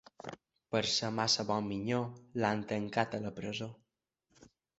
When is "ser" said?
0.93-1.09